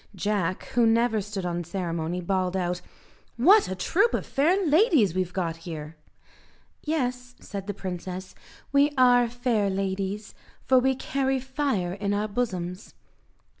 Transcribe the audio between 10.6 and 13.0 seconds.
for we carry fire in our bosoms."